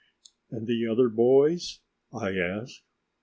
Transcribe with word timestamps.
"And 0.49 0.65
the 0.65 0.87
other 0.87 1.09
boys?" 1.09 1.79
I 2.11 2.35
asked. 2.35 2.81